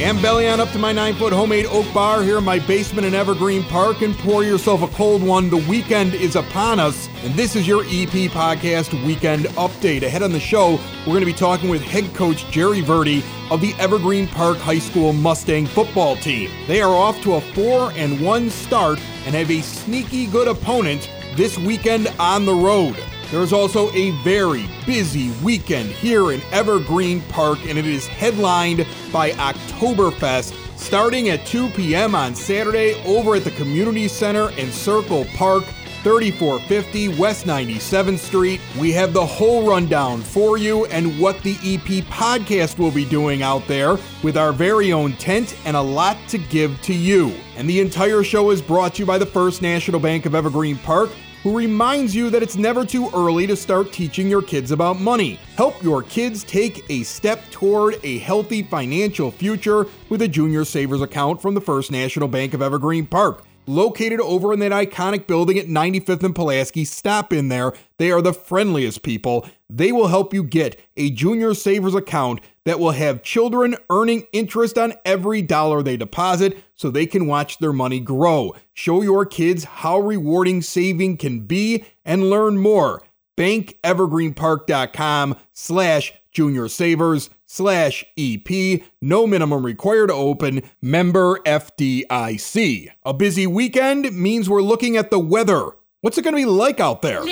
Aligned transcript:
And 0.00 0.22
belly 0.22 0.46
on 0.48 0.60
up 0.60 0.70
to 0.70 0.78
my 0.78 0.92
nine 0.92 1.16
foot 1.16 1.32
homemade 1.32 1.66
oak 1.66 1.92
bar 1.92 2.22
here 2.22 2.38
in 2.38 2.44
my 2.44 2.60
basement 2.60 3.04
in 3.04 3.14
Evergreen 3.14 3.64
Park 3.64 4.00
and 4.02 4.16
pour 4.18 4.44
yourself 4.44 4.80
a 4.80 4.86
cold 4.94 5.24
one. 5.24 5.50
The 5.50 5.56
weekend 5.56 6.14
is 6.14 6.36
upon 6.36 6.78
us, 6.78 7.08
and 7.24 7.34
this 7.34 7.56
is 7.56 7.66
your 7.66 7.82
EP 7.82 8.30
Podcast 8.30 9.04
Weekend 9.04 9.46
Update. 9.56 10.04
Ahead 10.04 10.22
on 10.22 10.30
the 10.30 10.38
show, 10.38 10.78
we're 11.00 11.14
going 11.14 11.20
to 11.20 11.26
be 11.26 11.32
talking 11.32 11.68
with 11.68 11.82
head 11.82 12.14
coach 12.14 12.48
Jerry 12.52 12.80
Verde 12.80 13.24
of 13.50 13.60
the 13.60 13.74
Evergreen 13.74 14.28
Park 14.28 14.58
High 14.58 14.78
School 14.78 15.12
Mustang 15.12 15.66
football 15.66 16.14
team. 16.14 16.48
They 16.68 16.80
are 16.80 16.94
off 16.94 17.20
to 17.22 17.34
a 17.34 17.40
4 17.40 17.90
and 17.96 18.20
1 18.20 18.50
start 18.50 19.00
and 19.26 19.34
have 19.34 19.50
a 19.50 19.60
sneaky 19.62 20.28
good 20.28 20.46
opponent 20.46 21.10
this 21.34 21.58
weekend 21.58 22.06
on 22.20 22.46
the 22.46 22.54
road. 22.54 22.96
There's 23.30 23.52
also 23.52 23.90
a 23.92 24.10
very 24.22 24.66
busy 24.86 25.30
weekend 25.42 25.90
here 25.90 26.32
in 26.32 26.40
Evergreen 26.50 27.20
Park, 27.28 27.58
and 27.66 27.76
it 27.78 27.84
is 27.84 28.06
headlined 28.06 28.86
by 29.12 29.32
Oktoberfest 29.32 30.54
starting 30.78 31.28
at 31.28 31.44
2 31.44 31.68
p.m. 31.70 32.14
on 32.14 32.34
Saturday 32.34 32.94
over 33.04 33.34
at 33.34 33.44
the 33.44 33.50
Community 33.50 34.08
Center 34.08 34.50
in 34.52 34.72
Circle 34.72 35.26
Park. 35.36 35.64
3450 36.04 37.20
West 37.20 37.44
97th 37.44 38.18
Street. 38.18 38.60
We 38.78 38.92
have 38.92 39.12
the 39.12 39.26
whole 39.26 39.68
rundown 39.68 40.22
for 40.22 40.56
you 40.56 40.86
and 40.86 41.18
what 41.18 41.42
the 41.42 41.54
EP 41.64 42.04
podcast 42.04 42.78
will 42.78 42.92
be 42.92 43.04
doing 43.04 43.42
out 43.42 43.66
there 43.66 43.98
with 44.22 44.36
our 44.36 44.52
very 44.52 44.92
own 44.92 45.14
tent 45.14 45.56
and 45.64 45.76
a 45.76 45.82
lot 45.82 46.16
to 46.28 46.38
give 46.38 46.80
to 46.82 46.94
you. 46.94 47.34
And 47.56 47.68
the 47.68 47.80
entire 47.80 48.22
show 48.22 48.52
is 48.52 48.62
brought 48.62 48.94
to 48.94 49.00
you 49.00 49.06
by 49.06 49.18
the 49.18 49.26
First 49.26 49.60
National 49.60 49.98
Bank 49.98 50.24
of 50.24 50.36
Evergreen 50.36 50.78
Park 50.78 51.10
who 51.42 51.56
reminds 51.56 52.14
you 52.14 52.30
that 52.30 52.42
it's 52.42 52.56
never 52.56 52.84
too 52.84 53.10
early 53.14 53.46
to 53.46 53.56
start 53.56 53.92
teaching 53.92 54.28
your 54.28 54.42
kids 54.42 54.70
about 54.70 55.00
money. 55.00 55.38
Help 55.56 55.82
your 55.82 56.02
kids 56.02 56.44
take 56.44 56.84
a 56.90 57.02
step 57.02 57.42
toward 57.50 57.98
a 58.02 58.18
healthy 58.18 58.62
financial 58.62 59.30
future 59.30 59.86
with 60.08 60.22
a 60.22 60.28
junior 60.28 60.64
savers 60.64 61.02
account 61.02 61.40
from 61.40 61.54
the 61.54 61.60
First 61.60 61.90
National 61.90 62.28
Bank 62.28 62.54
of 62.54 62.62
Evergreen 62.62 63.06
Park. 63.06 63.44
Located 63.68 64.20
over 64.20 64.52
in 64.54 64.60
that 64.60 64.72
iconic 64.72 65.26
building 65.26 65.58
at 65.58 65.66
95th 65.66 66.22
and 66.22 66.34
Pulaski, 66.34 66.86
stop 66.86 67.34
in 67.34 67.48
there. 67.48 67.74
They 67.98 68.10
are 68.10 68.22
the 68.22 68.32
friendliest 68.32 69.02
people. 69.02 69.46
They 69.68 69.92
will 69.92 70.08
help 70.08 70.32
you 70.32 70.42
get 70.42 70.80
a 70.96 71.10
junior 71.10 71.52
savers 71.52 71.94
account 71.94 72.40
that 72.64 72.80
will 72.80 72.92
have 72.92 73.22
children 73.22 73.76
earning 73.90 74.26
interest 74.32 74.78
on 74.78 74.94
every 75.04 75.42
dollar 75.42 75.82
they 75.82 75.98
deposit 75.98 76.56
so 76.76 76.88
they 76.88 77.04
can 77.04 77.26
watch 77.26 77.58
their 77.58 77.74
money 77.74 78.00
grow. 78.00 78.54
Show 78.72 79.02
your 79.02 79.26
kids 79.26 79.64
how 79.64 80.00
rewarding 80.00 80.62
saving 80.62 81.18
can 81.18 81.40
be 81.40 81.84
and 82.06 82.30
learn 82.30 82.56
more. 82.56 83.02
BankEvergreenPark.com 83.36 85.36
slash 85.52 86.14
junior 86.32 86.68
savers 86.68 87.30
slash 87.46 88.04
EP. 88.16 88.82
No 89.00 89.26
minimum 89.26 89.64
required 89.64 90.08
to 90.08 90.14
open. 90.14 90.62
Member 90.80 91.38
FDIC. 91.40 92.88
A 93.04 93.14
busy 93.14 93.46
weekend 93.46 94.12
means 94.12 94.48
we're 94.48 94.62
looking 94.62 94.96
at 94.96 95.10
the 95.10 95.18
weather. 95.18 95.70
What's 96.00 96.16
it 96.16 96.22
going 96.22 96.34
to 96.34 96.40
be 96.40 96.46
like 96.46 96.80
out 96.80 97.02
there? 97.02 97.24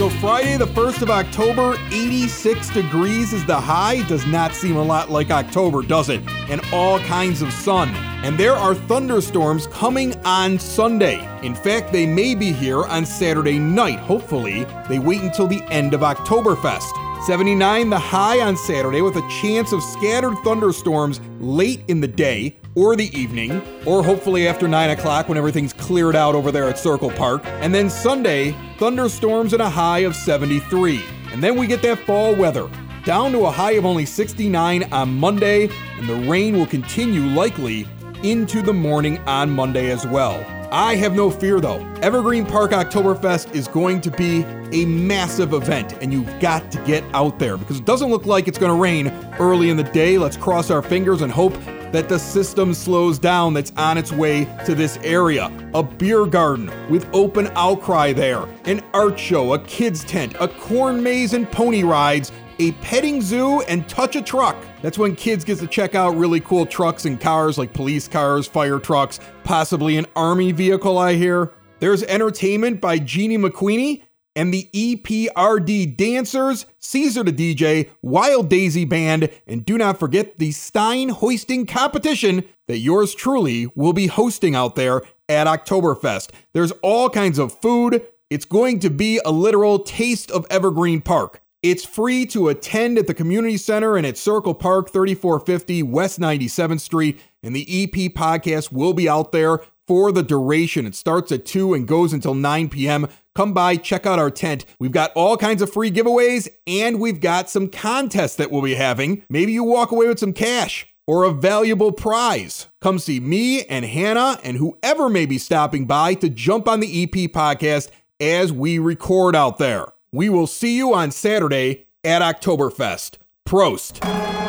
So 0.00 0.08
Friday, 0.08 0.56
the 0.56 0.64
1st 0.64 1.02
of 1.02 1.10
October, 1.10 1.76
86 1.88 2.70
degrees 2.70 3.34
is 3.34 3.44
the 3.44 3.60
high. 3.60 4.00
Does 4.08 4.26
not 4.26 4.54
seem 4.54 4.76
a 4.76 4.82
lot 4.82 5.10
like 5.10 5.30
October, 5.30 5.82
does 5.82 6.08
it? 6.08 6.22
And 6.48 6.62
all 6.72 6.98
kinds 7.00 7.42
of 7.42 7.52
sun. 7.52 7.90
And 8.24 8.38
there 8.38 8.54
are 8.54 8.74
thunderstorms 8.74 9.66
coming 9.66 10.16
on 10.24 10.58
Sunday. 10.58 11.18
In 11.42 11.54
fact, 11.54 11.92
they 11.92 12.06
may 12.06 12.34
be 12.34 12.50
here 12.50 12.82
on 12.84 13.04
Saturday 13.04 13.58
night. 13.58 13.98
Hopefully, 13.98 14.64
they 14.88 14.98
wait 14.98 15.20
until 15.20 15.46
the 15.46 15.62
end 15.64 15.92
of 15.92 16.00
Oktoberfest. 16.00 17.24
79 17.26 17.90
the 17.90 17.98
high 17.98 18.40
on 18.40 18.56
Saturday 18.56 19.02
with 19.02 19.16
a 19.16 19.28
chance 19.42 19.70
of 19.72 19.82
scattered 19.82 20.34
thunderstorms 20.38 21.20
late 21.40 21.82
in 21.88 22.00
the 22.00 22.08
day 22.08 22.56
or 22.80 22.96
the 22.96 23.14
evening, 23.18 23.60
or 23.84 24.02
hopefully 24.02 24.48
after 24.48 24.66
9 24.66 24.90
o'clock 24.90 25.28
when 25.28 25.36
everything's 25.36 25.74
cleared 25.74 26.16
out 26.16 26.34
over 26.34 26.50
there 26.50 26.66
at 26.66 26.78
Circle 26.78 27.10
Park. 27.10 27.42
And 27.44 27.74
then 27.74 27.90
Sunday, 27.90 28.56
thunderstorms 28.78 29.52
and 29.52 29.60
a 29.60 29.68
high 29.68 29.98
of 29.98 30.16
73. 30.16 31.04
And 31.30 31.44
then 31.44 31.58
we 31.58 31.66
get 31.66 31.82
that 31.82 31.98
fall 32.06 32.34
weather. 32.34 32.70
Down 33.04 33.32
to 33.32 33.44
a 33.44 33.50
high 33.50 33.72
of 33.72 33.84
only 33.84 34.06
69 34.06 34.90
on 34.94 35.14
Monday, 35.14 35.68
and 35.98 36.08
the 36.08 36.26
rain 36.26 36.56
will 36.56 36.66
continue 36.66 37.20
likely 37.20 37.86
into 38.22 38.62
the 38.62 38.72
morning 38.72 39.18
on 39.20 39.50
Monday 39.50 39.90
as 39.90 40.06
well. 40.06 40.42
I 40.72 40.94
have 40.96 41.14
no 41.14 41.30
fear 41.30 41.60
though. 41.60 41.84
Evergreen 42.00 42.46
Park 42.46 42.70
Oktoberfest 42.70 43.54
is 43.54 43.68
going 43.68 44.00
to 44.02 44.10
be 44.10 44.42
a 44.72 44.86
massive 44.86 45.52
event, 45.52 45.94
and 46.00 46.12
you've 46.12 46.40
got 46.40 46.70
to 46.72 46.78
get 46.84 47.04
out 47.12 47.38
there 47.38 47.58
because 47.58 47.78
it 47.78 47.84
doesn't 47.84 48.08
look 48.08 48.24
like 48.24 48.48
it's 48.48 48.58
going 48.58 48.74
to 48.74 48.80
rain 48.80 49.08
early 49.38 49.68
in 49.68 49.76
the 49.76 49.82
day. 49.82 50.16
Let's 50.16 50.36
cross 50.36 50.70
our 50.70 50.80
fingers 50.80 51.20
and 51.20 51.30
hope 51.30 51.54
that 51.92 52.08
the 52.08 52.18
system 52.18 52.74
slows 52.74 53.18
down 53.18 53.54
that's 53.54 53.72
on 53.76 53.98
its 53.98 54.12
way 54.12 54.44
to 54.64 54.74
this 54.74 54.98
area. 55.02 55.50
A 55.74 55.82
beer 55.82 56.26
garden 56.26 56.70
with 56.88 57.08
open 57.12 57.48
outcry 57.54 58.12
there, 58.12 58.46
an 58.64 58.82
art 58.94 59.18
show, 59.18 59.54
a 59.54 59.58
kids' 59.60 60.04
tent, 60.04 60.34
a 60.40 60.48
corn 60.48 61.02
maze 61.02 61.32
and 61.32 61.50
pony 61.50 61.82
rides, 61.82 62.32
a 62.58 62.72
petting 62.72 63.22
zoo, 63.22 63.62
and 63.62 63.88
touch 63.88 64.16
a 64.16 64.22
truck. 64.22 64.56
That's 64.82 64.98
when 64.98 65.16
kids 65.16 65.44
get 65.44 65.58
to 65.58 65.66
check 65.66 65.94
out 65.94 66.16
really 66.16 66.40
cool 66.40 66.66
trucks 66.66 67.06
and 67.06 67.20
cars 67.20 67.56
like 67.58 67.72
police 67.72 68.06
cars, 68.06 68.46
fire 68.46 68.78
trucks, 68.78 69.18
possibly 69.44 69.96
an 69.96 70.06
army 70.14 70.52
vehicle, 70.52 70.98
I 70.98 71.14
hear. 71.14 71.52
There's 71.78 72.02
entertainment 72.02 72.80
by 72.80 72.98
Jeannie 72.98 73.38
McQueenie 73.38 74.02
and 74.36 74.54
the 74.54 74.68
EPRD 74.72 75.96
Dancers, 75.96 76.66
Caesar 76.78 77.24
the 77.24 77.32
DJ, 77.32 77.90
Wild 78.02 78.48
Daisy 78.48 78.84
Band, 78.84 79.30
and 79.46 79.64
do 79.64 79.76
not 79.76 79.98
forget 79.98 80.38
the 80.38 80.52
Stein 80.52 81.08
hoisting 81.08 81.66
competition 81.66 82.44
that 82.68 82.78
yours 82.78 83.14
truly 83.14 83.68
will 83.74 83.92
be 83.92 84.06
hosting 84.06 84.54
out 84.54 84.76
there 84.76 85.02
at 85.28 85.46
Oktoberfest. 85.46 86.30
There's 86.52 86.72
all 86.82 87.10
kinds 87.10 87.38
of 87.38 87.52
food. 87.52 88.02
It's 88.30 88.44
going 88.44 88.78
to 88.80 88.90
be 88.90 89.20
a 89.24 89.32
literal 89.32 89.80
taste 89.80 90.30
of 90.30 90.46
Evergreen 90.50 91.00
Park. 91.00 91.42
It's 91.62 91.84
free 91.84 92.24
to 92.26 92.48
attend 92.48 92.96
at 92.96 93.06
the 93.06 93.12
community 93.12 93.58
center 93.58 93.96
and 93.96 94.06
at 94.06 94.16
Circle 94.16 94.54
Park, 94.54 94.90
3450 94.90 95.82
West 95.82 96.18
97th 96.18 96.80
Street. 96.80 97.20
And 97.42 97.54
the 97.54 97.66
EP 97.84 98.12
podcast 98.12 98.72
will 98.72 98.94
be 98.94 99.08
out 99.08 99.32
there 99.32 99.60
for 99.90 100.12
the 100.12 100.22
duration. 100.22 100.86
It 100.86 100.94
starts 100.94 101.32
at 101.32 101.44
2 101.44 101.74
and 101.74 101.84
goes 101.84 102.12
until 102.12 102.32
9 102.32 102.68
p.m. 102.68 103.08
Come 103.34 103.52
by, 103.52 103.74
check 103.74 104.06
out 104.06 104.20
our 104.20 104.30
tent. 104.30 104.64
We've 104.78 104.92
got 104.92 105.10
all 105.16 105.36
kinds 105.36 105.62
of 105.62 105.72
free 105.72 105.90
giveaways 105.90 106.48
and 106.64 107.00
we've 107.00 107.20
got 107.20 107.50
some 107.50 107.66
contests 107.66 108.36
that 108.36 108.52
we'll 108.52 108.62
be 108.62 108.76
having. 108.76 109.24
Maybe 109.28 109.50
you 109.50 109.64
walk 109.64 109.90
away 109.90 110.06
with 110.06 110.20
some 110.20 110.32
cash 110.32 110.86
or 111.08 111.24
a 111.24 111.32
valuable 111.32 111.90
prize. 111.90 112.68
Come 112.80 113.00
see 113.00 113.18
me 113.18 113.64
and 113.64 113.84
Hannah 113.84 114.38
and 114.44 114.58
whoever 114.58 115.08
may 115.08 115.26
be 115.26 115.38
stopping 115.38 115.86
by 115.86 116.14
to 116.14 116.28
jump 116.28 116.68
on 116.68 116.78
the 116.78 117.02
EP 117.02 117.28
podcast 117.32 117.90
as 118.20 118.52
we 118.52 118.78
record 118.78 119.34
out 119.34 119.58
there. 119.58 119.86
We 120.12 120.28
will 120.28 120.46
see 120.46 120.76
you 120.76 120.94
on 120.94 121.10
Saturday 121.10 121.88
at 122.04 122.22
Oktoberfest. 122.22 123.16
Prost. 123.44 124.39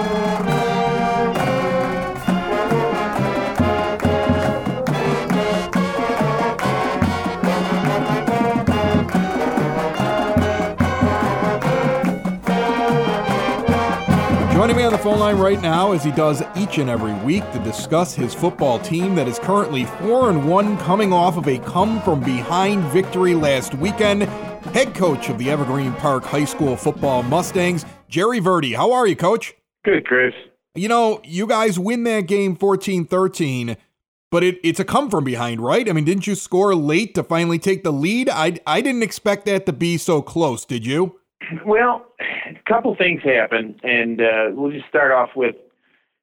Phone 15.02 15.18
line 15.18 15.40
right 15.40 15.60
now, 15.60 15.94
as 15.94 16.04
he 16.04 16.12
does 16.12 16.44
each 16.56 16.78
and 16.78 16.88
every 16.88 17.16
week, 17.26 17.42
to 17.54 17.60
discuss 17.64 18.14
his 18.14 18.36
football 18.36 18.78
team 18.78 19.16
that 19.16 19.28
is 19.28 19.40
currently 19.40 19.86
4 19.86 20.30
and 20.30 20.48
1 20.48 20.78
coming 20.78 21.12
off 21.12 21.38
of 21.38 21.48
a 21.48 21.58
come 21.58 22.00
from 22.04 22.20
behind 22.20 22.84
victory 22.84 23.34
last 23.34 23.74
weekend. 23.74 24.22
Head 24.76 24.94
coach 24.94 25.28
of 25.30 25.40
the 25.40 25.50
Evergreen 25.50 25.94
Park 25.94 26.24
High 26.24 26.46
School 26.46 26.76
football 26.76 27.24
Mustangs, 27.24 27.84
Jerry 28.10 28.38
Verde. 28.38 28.74
How 28.74 28.92
are 28.92 29.08
you, 29.08 29.16
coach? 29.16 29.56
Good, 29.84 30.06
Chris. 30.06 30.36
You 30.76 30.88
know, 30.88 31.20
you 31.24 31.48
guys 31.48 31.80
win 31.80 32.04
that 32.04 32.28
game 32.28 32.56
14 32.56 33.06
13, 33.06 33.78
but 34.30 34.44
it, 34.44 34.60
it's 34.64 34.80
a 34.80 34.86
come 34.86 35.10
from 35.10 35.24
behind, 35.24 35.62
right? 35.62 35.90
I 35.90 35.94
mean, 35.94 36.06
didn't 36.06 36.28
you 36.28 36.36
score 36.36 36.76
late 36.76 37.16
to 37.16 37.24
finally 37.24 37.58
take 37.58 37.84
the 37.84 37.92
lead? 37.92 38.30
I, 38.30 38.60
I 38.68 38.82
didn't 38.82 39.02
expect 39.02 39.48
that 39.48 39.66
to 39.66 39.74
be 39.74 39.98
so 39.98 40.22
close, 40.22 40.64
did 40.64 40.86
you? 40.86 41.21
Well, 41.66 42.06
a 42.20 42.60
couple 42.68 42.96
things 42.96 43.22
happened, 43.24 43.80
and 43.84 44.22
uh, 44.22 44.50
we'll 44.52 44.72
just 44.72 44.88
start 44.88 45.12
off 45.12 45.30
with 45.36 45.56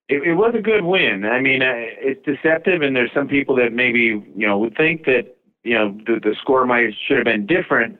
it, 0.08 0.22
it 0.22 0.34
was 0.34 0.54
a 0.56 0.62
good 0.62 0.84
win. 0.84 1.24
I 1.24 1.40
mean, 1.40 1.62
uh, 1.62 1.72
it's 1.74 2.24
deceptive, 2.24 2.82
and 2.82 2.96
there's 2.96 3.12
some 3.12 3.28
people 3.28 3.54
that 3.56 3.72
maybe 3.72 4.22
you 4.34 4.46
know 4.46 4.58
would 4.58 4.76
think 4.76 5.04
that 5.04 5.36
you 5.64 5.74
know 5.74 5.96
the, 6.06 6.20
the 6.20 6.34
score 6.40 6.66
might 6.66 6.94
should 7.06 7.18
have 7.18 7.24
been 7.24 7.46
different, 7.46 7.98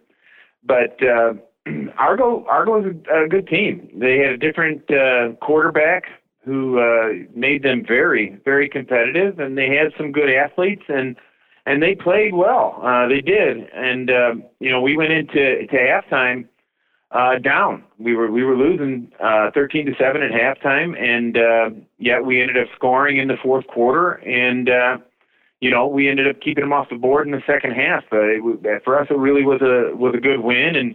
but 0.64 0.96
uh, 1.02 1.34
Argo 1.98 2.44
Argo 2.46 2.80
is 2.80 2.96
a, 3.10 3.24
a 3.24 3.28
good 3.28 3.46
team. 3.46 3.88
They 3.94 4.18
had 4.18 4.32
a 4.32 4.38
different 4.38 4.90
uh, 4.90 5.34
quarterback 5.42 6.04
who 6.44 6.78
uh, 6.78 7.26
made 7.34 7.62
them 7.62 7.84
very 7.86 8.38
very 8.44 8.68
competitive, 8.68 9.38
and 9.38 9.56
they 9.56 9.74
had 9.74 9.92
some 9.96 10.12
good 10.12 10.30
athletes 10.30 10.84
and 10.88 11.16
and 11.66 11.82
they 11.82 11.94
played 11.94 12.32
well. 12.32 12.80
Uh, 12.82 13.06
they 13.06 13.20
did, 13.20 13.68
and 13.74 14.10
uh, 14.10 14.34
you 14.60 14.70
know 14.70 14.80
we 14.80 14.96
went 14.96 15.12
into 15.12 15.66
to 15.66 15.76
halftime 15.76 16.46
uh, 17.10 17.38
down. 17.38 17.84
We 17.98 18.14
were 18.14 18.30
we 18.30 18.44
were 18.44 18.56
losing 18.56 19.10
uh, 19.22 19.50
13 19.54 19.86
to 19.86 19.92
seven 19.98 20.22
at 20.22 20.30
halftime, 20.30 20.98
and 21.00 21.36
uh, 21.36 21.80
yet 21.98 22.24
we 22.24 22.40
ended 22.40 22.58
up 22.58 22.68
scoring 22.74 23.18
in 23.18 23.28
the 23.28 23.36
fourth 23.42 23.66
quarter, 23.66 24.12
and 24.12 24.68
uh, 24.68 24.98
you 25.60 25.70
know 25.70 25.86
we 25.86 26.08
ended 26.08 26.28
up 26.28 26.40
keeping 26.40 26.62
them 26.62 26.72
off 26.72 26.88
the 26.90 26.96
board 26.96 27.26
in 27.26 27.32
the 27.32 27.42
second 27.46 27.72
half. 27.72 28.04
But 28.10 28.24
it, 28.24 28.82
for 28.84 29.00
us, 29.00 29.06
it 29.10 29.16
really 29.16 29.44
was 29.44 29.62
a 29.62 29.96
was 29.96 30.14
a 30.16 30.20
good 30.20 30.40
win, 30.40 30.76
and 30.76 30.94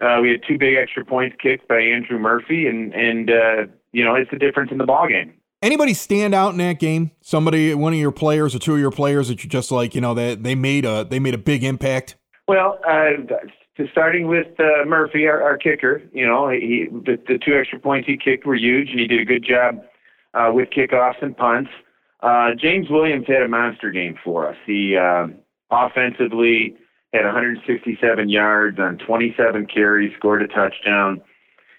uh, 0.00 0.20
we 0.20 0.30
had 0.30 0.40
two 0.46 0.58
big 0.58 0.76
extra 0.76 1.04
points 1.04 1.36
kicked 1.40 1.68
by 1.68 1.78
Andrew 1.78 2.18
Murphy, 2.18 2.66
and 2.66 2.92
and 2.92 3.30
uh, 3.30 3.72
you 3.92 4.04
know 4.04 4.14
it's 4.14 4.30
the 4.30 4.38
difference 4.38 4.72
in 4.72 4.78
the 4.78 4.86
ball 4.86 5.08
game. 5.08 5.34
Anybody 5.62 5.94
stand 5.94 6.34
out 6.34 6.50
in 6.50 6.58
that 6.58 6.78
game? 6.78 7.12
Somebody, 7.22 7.72
one 7.74 7.94
of 7.94 7.98
your 7.98 8.12
players 8.12 8.54
or 8.54 8.58
two 8.58 8.74
of 8.74 8.78
your 8.78 8.90
players 8.90 9.28
that 9.28 9.42
you 9.42 9.48
just 9.48 9.72
like, 9.72 9.94
you 9.94 10.02
know, 10.02 10.12
that 10.12 10.42
they, 10.42 10.50
they 10.50 10.54
made 10.54 10.84
a 10.84 11.04
they 11.04 11.18
made 11.18 11.34
a 11.34 11.38
big 11.38 11.64
impact. 11.64 12.16
Well, 12.46 12.78
uh, 12.86 13.22
to 13.76 13.86
starting 13.90 14.26
with 14.26 14.48
uh, 14.58 14.84
Murphy, 14.86 15.26
our, 15.26 15.42
our 15.42 15.56
kicker. 15.56 16.02
You 16.12 16.26
know, 16.26 16.48
he 16.48 16.86
the, 16.90 17.18
the 17.28 17.38
two 17.38 17.56
extra 17.58 17.78
points 17.78 18.06
he 18.06 18.16
kicked 18.16 18.46
were 18.46 18.54
huge, 18.54 18.90
and 18.90 19.00
he 19.00 19.06
did 19.06 19.20
a 19.20 19.24
good 19.24 19.44
job 19.44 19.82
uh, 20.34 20.50
with 20.52 20.70
kickoffs 20.70 21.22
and 21.22 21.36
punts. 21.36 21.70
Uh, 22.20 22.50
James 22.58 22.88
Williams 22.88 23.26
had 23.28 23.42
a 23.42 23.48
monster 23.48 23.90
game 23.90 24.16
for 24.24 24.48
us. 24.48 24.56
He 24.66 24.96
uh, 24.96 25.26
offensively 25.70 26.74
had 27.12 27.24
167 27.24 28.28
yards 28.28 28.78
on 28.78 28.98
27 28.98 29.66
carries, 29.66 30.14
scored 30.16 30.42
a 30.42 30.48
touchdown, 30.48 31.20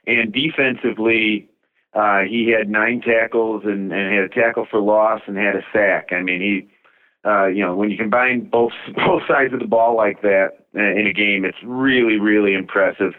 and 0.06 0.32
defensively 0.32 1.50
uh, 1.94 2.22
he 2.22 2.50
had 2.50 2.70
nine 2.70 3.02
tackles 3.02 3.64
and, 3.66 3.92
and 3.92 4.14
had 4.14 4.24
a 4.24 4.30
tackle 4.30 4.68
for 4.70 4.80
loss 4.80 5.22
and 5.26 5.38
had 5.38 5.56
a 5.56 5.64
sack. 5.74 6.10
I 6.12 6.22
mean, 6.22 6.42
he 6.42 6.70
uh, 7.28 7.48
you 7.48 7.62
know, 7.62 7.76
when 7.76 7.90
you 7.90 7.98
combine 7.98 8.48
both 8.50 8.72
both 8.96 9.24
sides 9.28 9.54
of 9.54 9.60
the 9.60 9.68
ball 9.68 9.96
like 9.96 10.22
that 10.22 10.67
in 10.82 11.08
a 11.08 11.14
game, 11.14 11.46
it's 11.46 11.58
really, 11.64 12.20
really 12.20 12.54
impressive. 12.54 13.14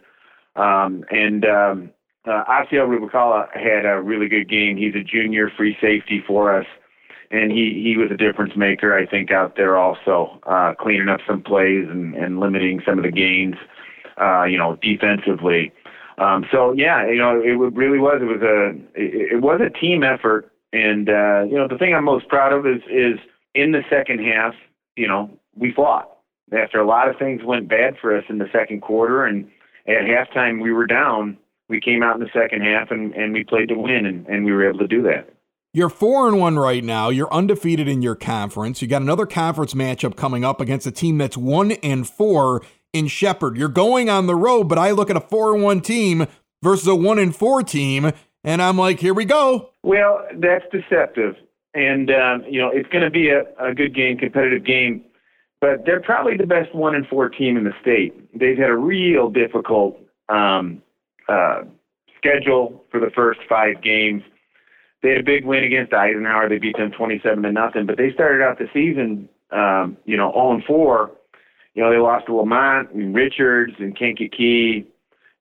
Um, 0.57 1.05
and 1.11 1.45
um, 1.45 1.91
uh, 2.27 2.45
Asiel 2.45 2.89
Rubicala 2.89 3.49
had 3.55 3.87
a 3.87 4.01
really 4.01 4.29
good 4.29 4.49
game. 4.49 4.77
He's 4.77 4.95
a 4.95 5.05
junior 5.05 5.51
free 5.57 5.77
safety 5.81 6.23
for 6.27 6.55
us, 6.55 6.67
and 7.31 7.53
he 7.53 7.81
he 7.83 7.97
was 7.97 8.11
a 8.11 8.17
difference 8.17 8.57
maker, 8.57 8.97
I 8.97 9.07
think, 9.07 9.31
out 9.31 9.57
there 9.57 9.77
also, 9.77 10.41
uh, 10.47 10.75
cleaning 10.79 11.09
up 11.09 11.21
some 11.27 11.43
plays 11.43 11.87
and, 11.89 12.15
and 12.15 12.41
limiting 12.41 12.83
some 12.87 12.99
of 12.99 13.05
the 13.05 13.13
gains, 13.13 13.55
uh, 14.21 14.45
you 14.45 14.59
know, 14.59 14.77
defensively. 14.83 15.73
Um, 16.19 16.45
so 16.51 16.73
yeah, 16.73 17.07
you 17.07 17.19
know, 17.19 17.41
it 17.41 17.57
really 17.75 17.99
was. 17.99 18.21
It 18.21 18.25
was 18.25 18.43
a 18.43 18.71
it, 19.01 19.33
it 19.33 19.43
was 19.43 19.61
a 19.61 19.71
team 19.71 20.03
effort, 20.03 20.51
and 20.73 21.09
uh, 21.09 21.45
you 21.45 21.57
know, 21.57 21.69
the 21.69 21.79
thing 21.79 21.95
I'm 21.95 22.05
most 22.05 22.29
proud 22.29 22.53
of 22.53 22.67
is 22.67 22.83
is 22.91 23.19
in 23.55 23.73
the 23.73 23.83
second 23.89 24.19
half, 24.25 24.55
you 24.97 25.07
know, 25.07 25.31
we 25.57 25.73
fought. 25.73 26.18
After 26.53 26.79
a 26.79 26.87
lot 26.87 27.09
of 27.09 27.19
things 27.19 27.43
went 27.45 27.69
bad 27.69 27.97
for 28.01 28.17
us 28.17 28.25
in 28.29 28.39
the 28.39 28.49
second 28.53 28.81
quarter, 28.81 29.25
and 29.25 29.49
at 29.87 30.03
halftime 30.03 30.63
we 30.63 30.73
were 30.73 30.87
down, 30.87 31.37
we 31.69 31.81
came 31.81 32.03
out 32.03 32.17
in 32.17 32.21
the 32.21 32.31
second 32.33 32.63
half 32.63 32.91
and, 32.91 33.15
and 33.15 33.33
we 33.33 33.45
played 33.45 33.69
to 33.69 33.75
win, 33.75 34.07
and, 34.07 34.27
and 34.27 34.45
we 34.45 34.53
were 34.53 34.69
able 34.69 34.79
to 34.79 34.87
do 34.87 35.03
that. 35.03 35.29
You're 35.75 35.91
four 35.91 36.27
and 36.27 36.39
one 36.39 36.59
right 36.59 36.83
now. 36.83 37.11
You're 37.11 37.33
undefeated 37.33 37.89
in 37.89 38.01
your 38.01 38.15
conference. 38.15 38.81
You 38.81 38.89
got 38.89 39.03
another 39.03 39.27
conference 39.27 39.75
matchup 39.75 40.17
coming 40.17 40.45
up 40.45 40.61
against 40.61 40.87
a 40.87 40.91
team 40.91 41.19
that's 41.19 41.37
one 41.37 41.73
and 41.73 42.09
four 42.09 42.63
in 42.95 43.07
Shepard. 43.07 43.59
You're 43.59 43.69
going 43.69 44.09
on 44.09 44.27
the 44.27 44.35
road, 44.35 44.65
but 44.65 44.79
I 44.79 44.93
look 44.93 45.11
at 45.11 45.17
a 45.17 45.21
four 45.21 45.55
and 45.55 45.63
one 45.63 45.83
team 45.83 46.27
versus 46.63 46.87
a 46.87 46.95
one 46.95 47.19
and 47.19 47.37
four 47.37 47.63
team, 47.63 48.13
and 48.43 48.63
I'm 48.63 48.79
like, 48.79 48.99
here 49.01 49.13
we 49.13 49.27
go. 49.27 49.71
Well, 49.83 50.27
that's 50.35 50.65
deceptive 50.73 51.37
and 51.75 52.11
um, 52.11 52.45
you 52.49 52.61
know 52.61 52.71
it's 52.73 52.89
going 52.89 53.05
to 53.05 53.11
be 53.11 53.31
a, 53.31 53.43
a 53.59 53.75
good 53.75 53.95
game, 53.95 54.19
competitive 54.19 54.65
game. 54.65 55.05
But 55.61 55.85
they're 55.85 56.01
probably 56.01 56.37
the 56.37 56.47
best 56.47 56.75
one 56.75 56.95
and 56.95 57.07
four 57.07 57.29
team 57.29 57.57
in 57.57 57.65
the 57.65 57.73
state. 57.81 58.15
They've 58.39 58.57
had 58.57 58.71
a 58.71 58.77
real 58.77 59.29
difficult 59.29 60.01
um, 60.29 60.83
uh, 61.29 61.63
schedule 62.17 62.85
for 62.91 63.01
the 63.01 63.11
first 63.11 63.41
five 63.49 63.83
games. 63.83 64.23
They 65.03 65.11
had 65.11 65.19
a 65.19 65.25
big 65.25 65.45
win 65.45 65.65
against 65.65 65.93
Eisenhower. 65.93 66.49
They 66.49 66.59
beat 66.59 66.77
them 66.77 66.91
27 66.91 67.43
to 67.43 67.53
nothing. 67.53 67.87
But 67.87 67.97
they 67.97 68.13
started 68.13 68.43
out 68.43 68.59
the 68.59 68.69
season, 68.73 69.29
um, 69.51 69.97
you 70.05 70.17
know, 70.17 70.33
0 70.33 70.55
and 70.55 70.65
4. 70.65 71.11
You 71.75 71.83
know, 71.83 71.91
they 71.91 71.99
lost 71.99 72.27
to 72.27 72.35
Lemont 72.35 72.91
and 72.93 73.15
Richards 73.15 73.75
and 73.79 73.97
Kankakee, 73.97 74.85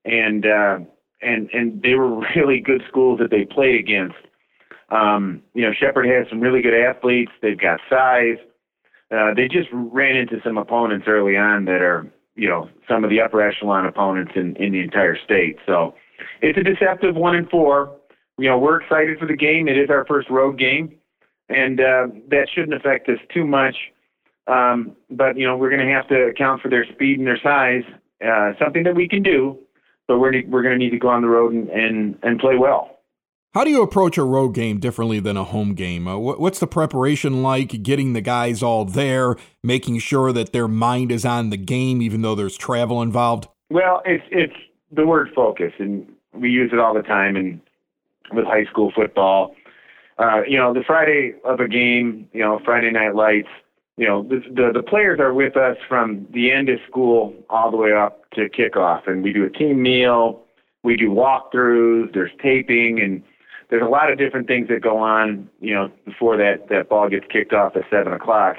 and 0.04 0.46
uh, 0.46 0.78
and 1.20 1.50
and 1.52 1.82
they 1.82 1.94
were 1.94 2.20
really 2.36 2.60
good 2.60 2.82
schools 2.88 3.18
that 3.18 3.30
they 3.30 3.44
played 3.44 3.80
against. 3.80 4.16
Um, 4.90 5.42
you 5.54 5.62
know, 5.62 5.72
Shepard 5.72 6.06
has 6.06 6.26
some 6.28 6.40
really 6.40 6.62
good 6.62 6.74
athletes. 6.74 7.32
They've 7.42 7.58
got 7.58 7.80
size. 7.90 8.38
Uh, 9.10 9.32
they 9.34 9.48
just 9.48 9.68
ran 9.72 10.16
into 10.16 10.36
some 10.44 10.58
opponents 10.58 11.06
early 11.08 11.36
on 11.36 11.64
that 11.64 11.80
are, 11.80 12.06
you 12.36 12.48
know, 12.48 12.68
some 12.88 13.04
of 13.04 13.10
the 13.10 13.20
upper 13.20 13.40
echelon 13.40 13.86
opponents 13.86 14.32
in, 14.34 14.54
in 14.56 14.72
the 14.72 14.80
entire 14.80 15.16
state. 15.24 15.56
So 15.66 15.94
it's 16.42 16.58
a 16.58 16.62
deceptive 16.62 17.14
one 17.14 17.34
and 17.34 17.48
four. 17.48 17.96
You 18.38 18.48
know, 18.48 18.58
we're 18.58 18.80
excited 18.80 19.18
for 19.18 19.26
the 19.26 19.36
game. 19.36 19.66
It 19.66 19.78
is 19.78 19.90
our 19.90 20.04
first 20.06 20.28
road 20.30 20.58
game, 20.58 20.94
and 21.48 21.80
uh, 21.80 22.08
that 22.28 22.48
shouldn't 22.54 22.74
affect 22.74 23.08
us 23.08 23.18
too 23.32 23.46
much. 23.46 23.76
Um, 24.46 24.96
but 25.10 25.36
you 25.36 25.46
know, 25.46 25.56
we're 25.56 25.70
going 25.70 25.86
to 25.86 25.92
have 25.92 26.08
to 26.08 26.26
account 26.26 26.62
for 26.62 26.68
their 26.68 26.86
speed 26.86 27.18
and 27.18 27.26
their 27.26 27.40
size. 27.42 27.82
Uh, 28.24 28.52
something 28.58 28.82
that 28.84 28.94
we 28.94 29.08
can 29.08 29.22
do, 29.22 29.58
but 30.06 30.18
we're 30.18 30.42
we're 30.48 30.62
going 30.62 30.78
to 30.78 30.78
need 30.78 30.90
to 30.90 30.98
go 30.98 31.08
on 31.08 31.22
the 31.22 31.28
road 31.28 31.52
and, 31.52 31.68
and 31.70 32.18
and 32.22 32.38
play 32.38 32.56
well. 32.56 32.97
How 33.58 33.64
do 33.64 33.70
you 33.70 33.82
approach 33.82 34.16
a 34.16 34.22
road 34.22 34.54
game 34.54 34.78
differently 34.78 35.18
than 35.18 35.36
a 35.36 35.42
home 35.42 35.74
game? 35.74 36.06
Uh, 36.06 36.16
what's 36.16 36.60
the 36.60 36.68
preparation 36.68 37.42
like? 37.42 37.82
Getting 37.82 38.12
the 38.12 38.20
guys 38.20 38.62
all 38.62 38.84
there, 38.84 39.34
making 39.64 39.98
sure 39.98 40.32
that 40.32 40.52
their 40.52 40.68
mind 40.68 41.10
is 41.10 41.24
on 41.24 41.50
the 41.50 41.56
game, 41.56 42.00
even 42.00 42.22
though 42.22 42.36
there's 42.36 42.56
travel 42.56 43.02
involved. 43.02 43.48
Well, 43.68 44.00
it's 44.04 44.22
it's 44.30 44.54
the 44.92 45.04
word 45.04 45.30
focus, 45.34 45.72
and 45.80 46.06
we 46.32 46.50
use 46.50 46.70
it 46.72 46.78
all 46.78 46.94
the 46.94 47.02
time. 47.02 47.34
And 47.34 47.60
with 48.32 48.44
high 48.44 48.64
school 48.66 48.92
football, 48.94 49.56
uh, 50.20 50.42
you 50.46 50.56
know, 50.56 50.72
the 50.72 50.84
Friday 50.86 51.34
of 51.44 51.58
a 51.58 51.66
game, 51.66 52.28
you 52.32 52.42
know, 52.42 52.60
Friday 52.64 52.92
night 52.92 53.16
lights. 53.16 53.48
You 53.96 54.06
know, 54.06 54.22
the, 54.22 54.40
the 54.54 54.70
the 54.72 54.82
players 54.84 55.18
are 55.18 55.34
with 55.34 55.56
us 55.56 55.78
from 55.88 56.28
the 56.32 56.52
end 56.52 56.68
of 56.68 56.78
school 56.88 57.34
all 57.50 57.72
the 57.72 57.76
way 57.76 57.92
up 57.92 58.30
to 58.34 58.48
kickoff, 58.50 59.08
and 59.08 59.24
we 59.24 59.32
do 59.32 59.44
a 59.44 59.50
team 59.50 59.82
meal. 59.82 60.44
We 60.84 60.96
do 60.96 61.10
walkthroughs. 61.10 62.14
There's 62.14 62.30
taping 62.40 63.00
and 63.00 63.20
there's 63.70 63.82
a 63.82 63.88
lot 63.88 64.10
of 64.10 64.18
different 64.18 64.46
things 64.46 64.68
that 64.68 64.82
go 64.82 64.98
on, 64.98 65.48
you 65.60 65.74
know, 65.74 65.90
before 66.04 66.36
that 66.36 66.68
that 66.70 66.88
ball 66.88 67.08
gets 67.08 67.26
kicked 67.30 67.52
off 67.52 67.76
at 67.76 67.82
seven 67.90 68.12
o'clock, 68.12 68.56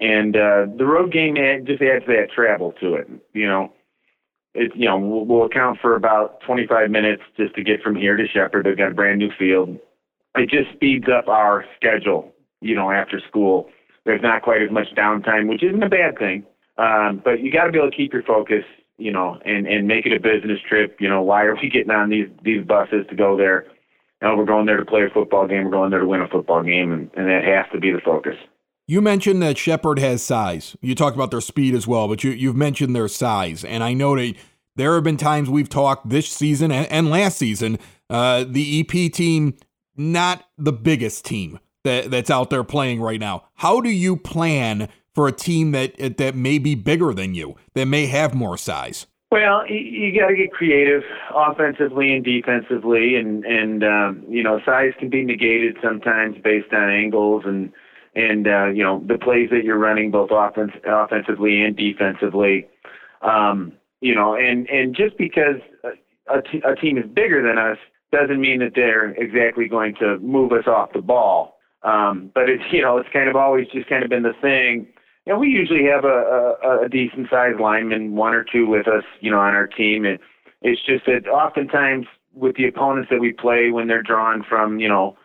and 0.00 0.36
uh, 0.36 0.66
the 0.76 0.84
road 0.84 1.12
game 1.12 1.36
ad, 1.36 1.66
just 1.66 1.82
adds 1.82 2.04
that 2.06 2.28
travel 2.34 2.72
to 2.80 2.94
it. 2.94 3.08
You 3.32 3.46
know, 3.46 3.72
it 4.54 4.72
you 4.74 4.86
know 4.86 4.98
we'll, 4.98 5.24
we'll 5.24 5.46
account 5.46 5.78
for 5.80 5.94
about 5.94 6.40
25 6.46 6.90
minutes 6.90 7.22
just 7.36 7.54
to 7.54 7.62
get 7.62 7.82
from 7.82 7.94
here 7.94 8.16
to 8.16 8.26
Shepard. 8.26 8.66
They've 8.66 8.76
got 8.76 8.92
a 8.92 8.94
brand 8.94 9.18
new 9.18 9.30
field. 9.38 9.78
It 10.34 10.50
just 10.50 10.74
speeds 10.74 11.06
up 11.08 11.28
our 11.28 11.64
schedule. 11.76 12.32
You 12.60 12.74
know, 12.74 12.90
after 12.90 13.20
school, 13.28 13.68
there's 14.04 14.22
not 14.22 14.42
quite 14.42 14.62
as 14.62 14.70
much 14.70 14.88
downtime, 14.96 15.48
which 15.48 15.62
isn't 15.62 15.82
a 15.82 15.88
bad 15.88 16.18
thing. 16.18 16.44
Um, 16.78 17.20
but 17.24 17.40
you 17.40 17.52
got 17.52 17.64
to 17.64 17.72
be 17.72 17.78
able 17.78 17.90
to 17.90 17.96
keep 17.96 18.12
your 18.12 18.22
focus, 18.22 18.64
you 18.98 19.12
know, 19.12 19.38
and 19.44 19.66
and 19.66 19.86
make 19.86 20.06
it 20.06 20.12
a 20.12 20.20
business 20.20 20.58
trip. 20.68 20.96
You 21.00 21.08
know, 21.08 21.22
why 21.22 21.44
are 21.44 21.54
we 21.54 21.68
getting 21.68 21.90
on 21.90 22.10
these 22.10 22.28
these 22.42 22.64
buses 22.64 23.06
to 23.08 23.14
go 23.14 23.36
there? 23.36 23.66
Know, 24.22 24.36
we're 24.36 24.44
going 24.44 24.66
there 24.66 24.76
to 24.76 24.84
play 24.84 25.02
a 25.02 25.12
football 25.12 25.46
game. 25.46 25.64
We're 25.64 25.70
going 25.70 25.90
there 25.90 26.00
to 26.00 26.06
win 26.06 26.20
a 26.22 26.28
football 26.28 26.62
game, 26.62 26.92
and, 26.92 27.10
and 27.16 27.28
that 27.28 27.44
has 27.44 27.66
to 27.72 27.80
be 27.80 27.90
the 27.90 28.00
focus. 28.04 28.36
You 28.86 29.00
mentioned 29.00 29.42
that 29.42 29.58
Shepard 29.58 29.98
has 29.98 30.22
size. 30.22 30.76
You 30.80 30.94
talked 30.94 31.16
about 31.16 31.30
their 31.30 31.40
speed 31.40 31.74
as 31.74 31.86
well, 31.86 32.08
but 32.08 32.24
you, 32.24 32.30
you've 32.30 32.56
mentioned 32.56 32.94
their 32.94 33.08
size. 33.08 33.64
And 33.64 33.82
I 33.82 33.92
know 33.94 34.16
that 34.16 34.34
there 34.76 34.94
have 34.94 35.04
been 35.04 35.16
times 35.16 35.48
we've 35.48 35.68
talked 35.68 36.08
this 36.08 36.28
season 36.28 36.72
and, 36.72 36.86
and 36.90 37.10
last 37.10 37.38
season, 37.38 37.78
uh, 38.10 38.44
the 38.46 38.80
EP 38.80 39.12
team, 39.12 39.56
not 39.96 40.44
the 40.58 40.72
biggest 40.72 41.24
team 41.24 41.58
that, 41.84 42.10
that's 42.10 42.30
out 42.30 42.50
there 42.50 42.64
playing 42.64 43.00
right 43.00 43.20
now. 43.20 43.44
How 43.54 43.80
do 43.80 43.90
you 43.90 44.16
plan 44.16 44.88
for 45.14 45.28
a 45.28 45.32
team 45.32 45.72
that 45.72 46.16
that 46.18 46.34
may 46.34 46.58
be 46.58 46.74
bigger 46.74 47.12
than 47.12 47.34
you, 47.34 47.56
that 47.74 47.86
may 47.86 48.06
have 48.06 48.34
more 48.34 48.56
size? 48.56 49.06
Well, 49.32 49.66
you, 49.66 49.78
you 49.78 50.20
got 50.20 50.28
to 50.28 50.36
get 50.36 50.52
creative 50.52 51.04
offensively 51.34 52.12
and 52.12 52.22
defensively, 52.22 53.16
and 53.16 53.46
and 53.46 53.82
um, 53.82 54.24
you 54.28 54.42
know 54.42 54.60
size 54.62 54.92
can 54.98 55.08
be 55.08 55.24
negated 55.24 55.78
sometimes 55.82 56.36
based 56.44 56.70
on 56.74 56.90
angles 56.90 57.44
and 57.46 57.72
and 58.14 58.46
uh, 58.46 58.66
you 58.66 58.84
know 58.84 59.02
the 59.08 59.16
plays 59.16 59.48
that 59.48 59.64
you're 59.64 59.78
running 59.78 60.10
both 60.10 60.28
offense, 60.30 60.72
offensively 60.86 61.62
and 61.62 61.74
defensively. 61.74 62.68
Um, 63.22 63.72
you 64.02 64.14
know, 64.14 64.34
and 64.34 64.68
and 64.68 64.94
just 64.94 65.16
because 65.16 65.62
a, 66.28 66.42
t- 66.42 66.62
a 66.62 66.76
team 66.76 66.98
is 66.98 67.06
bigger 67.06 67.42
than 67.42 67.56
us 67.56 67.78
doesn't 68.12 68.38
mean 68.38 68.58
that 68.58 68.72
they're 68.74 69.12
exactly 69.12 69.66
going 69.66 69.94
to 69.94 70.18
move 70.18 70.52
us 70.52 70.66
off 70.66 70.92
the 70.92 71.00
ball. 71.00 71.56
Um, 71.84 72.30
but 72.34 72.50
it's 72.50 72.64
you 72.70 72.82
know 72.82 72.98
it's 72.98 73.08
kind 73.14 73.30
of 73.30 73.36
always 73.36 73.66
just 73.72 73.88
kind 73.88 74.04
of 74.04 74.10
been 74.10 74.24
the 74.24 74.34
thing. 74.42 74.91
You 75.26 75.32
know, 75.32 75.38
we 75.38 75.48
usually 75.48 75.84
have 75.84 76.04
a, 76.04 76.56
a, 76.62 76.84
a 76.86 76.88
decent 76.88 77.28
sized 77.30 77.60
lineman, 77.60 78.16
one 78.16 78.34
or 78.34 78.44
two 78.44 78.66
with 78.66 78.88
us, 78.88 79.04
you 79.20 79.30
know, 79.30 79.38
on 79.38 79.54
our 79.54 79.66
team. 79.66 80.04
And 80.04 80.18
it's 80.62 80.84
just 80.84 81.06
that 81.06 81.28
oftentimes 81.28 82.06
with 82.34 82.56
the 82.56 82.66
opponents 82.66 83.08
that 83.10 83.20
we 83.20 83.32
play, 83.32 83.70
when 83.70 83.88
they're 83.88 84.02
drawn 84.02 84.42
from, 84.48 84.80
you 84.80 84.88
know, 84.88 85.16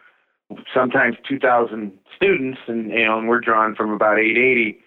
sometimes 0.74 1.16
2,000 1.28 1.92
students, 2.16 2.60
and 2.68 2.92
you 2.92 3.06
know, 3.06 3.18
and 3.18 3.28
we're 3.28 3.40
drawn 3.40 3.76
from 3.76 3.92
about 3.92 4.20
880, 4.20 4.80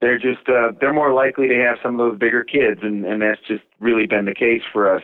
they're 0.00 0.18
just 0.18 0.48
uh, 0.48 0.72
they're 0.80 0.92
more 0.92 1.12
likely 1.12 1.48
to 1.48 1.54
have 1.54 1.76
some 1.82 1.98
of 1.98 2.10
those 2.10 2.18
bigger 2.18 2.42
kids, 2.42 2.80
and 2.82 3.04
and 3.04 3.20
that's 3.20 3.40
just 3.46 3.64
really 3.80 4.06
been 4.06 4.24
the 4.24 4.34
case 4.34 4.62
for 4.72 4.94
us. 4.94 5.02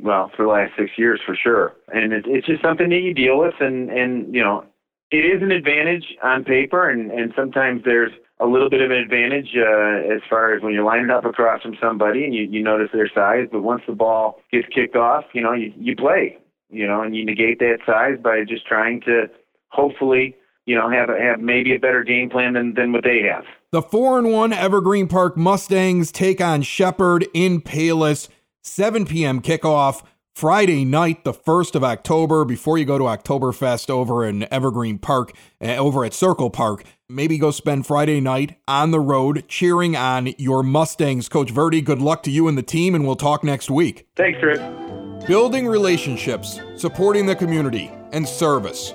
Well, 0.00 0.32
for 0.36 0.42
the 0.42 0.48
last 0.50 0.72
six 0.76 0.90
years, 0.96 1.20
for 1.24 1.36
sure, 1.36 1.74
and 1.94 2.12
it, 2.12 2.24
it's 2.26 2.46
just 2.46 2.62
something 2.62 2.88
that 2.88 3.00
you 3.02 3.14
deal 3.14 3.38
with, 3.38 3.54
and 3.60 3.88
and 3.90 4.34
you 4.34 4.42
know, 4.42 4.64
it 5.12 5.24
is 5.24 5.42
an 5.42 5.52
advantage 5.52 6.16
on 6.24 6.42
paper, 6.42 6.90
and 6.90 7.12
and 7.12 7.32
sometimes 7.36 7.82
there's 7.84 8.10
a 8.42 8.46
little 8.46 8.68
bit 8.68 8.80
of 8.80 8.90
an 8.90 8.96
advantage 8.96 9.50
uh, 9.56 10.14
as 10.14 10.20
far 10.28 10.54
as 10.54 10.62
when 10.62 10.72
you're 10.72 10.84
lining 10.84 11.10
up 11.10 11.24
across 11.24 11.62
from 11.62 11.76
somebody 11.80 12.24
and 12.24 12.34
you, 12.34 12.42
you 12.42 12.62
notice 12.62 12.88
their 12.92 13.10
size. 13.14 13.48
But 13.50 13.62
once 13.62 13.82
the 13.86 13.94
ball 13.94 14.40
gets 14.50 14.66
kicked 14.74 14.96
off, 14.96 15.24
you 15.32 15.42
know, 15.42 15.52
you, 15.52 15.72
you 15.76 15.94
play, 15.96 16.38
you 16.70 16.86
know, 16.86 17.02
and 17.02 17.14
you 17.14 17.24
negate 17.24 17.58
that 17.60 17.78
size 17.86 18.18
by 18.22 18.44
just 18.46 18.66
trying 18.66 19.00
to 19.02 19.26
hopefully, 19.68 20.36
you 20.66 20.74
know, 20.74 20.90
have 20.90 21.08
a, 21.08 21.20
have 21.20 21.40
maybe 21.40 21.74
a 21.74 21.78
better 21.78 22.02
game 22.02 22.30
plan 22.30 22.54
than, 22.54 22.74
than 22.74 22.92
what 22.92 23.04
they 23.04 23.22
have. 23.22 23.44
The 23.70 23.82
four 23.82 24.18
and 24.18 24.32
one 24.32 24.52
Evergreen 24.52 25.08
Park 25.08 25.36
Mustangs 25.36 26.12
take 26.12 26.40
on 26.40 26.62
Shepard 26.62 27.26
in 27.32 27.60
Palos. 27.60 28.28
7 28.62 29.06
p.m. 29.06 29.42
kickoff. 29.42 30.02
Friday 30.34 30.84
night, 30.84 31.24
the 31.24 31.32
1st 31.32 31.74
of 31.74 31.84
October, 31.84 32.44
before 32.44 32.78
you 32.78 32.84
go 32.84 32.96
to 32.96 33.04
Oktoberfest 33.04 33.90
over 33.90 34.24
in 34.24 34.50
Evergreen 34.52 34.98
Park, 34.98 35.32
uh, 35.60 35.76
over 35.76 36.04
at 36.04 36.14
Circle 36.14 36.50
Park, 36.50 36.84
maybe 37.08 37.36
go 37.36 37.50
spend 37.50 37.86
Friday 37.86 38.18
night 38.20 38.58
on 38.66 38.92
the 38.92 39.00
road 39.00 39.44
cheering 39.46 39.94
on 39.94 40.32
your 40.38 40.62
Mustangs. 40.62 41.28
Coach 41.28 41.50
Verde, 41.50 41.82
good 41.82 42.00
luck 42.00 42.22
to 42.22 42.30
you 42.30 42.48
and 42.48 42.56
the 42.56 42.62
team, 42.62 42.94
and 42.94 43.06
we'll 43.06 43.14
talk 43.14 43.44
next 43.44 43.70
week. 43.70 44.08
Thanks, 44.16 44.42
Rick. 44.42 44.60
Building 45.26 45.68
relationships, 45.68 46.60
supporting 46.76 47.26
the 47.26 47.36
community, 47.36 47.90
and 48.12 48.26
service. 48.26 48.94